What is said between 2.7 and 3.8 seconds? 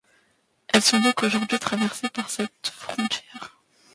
frontière.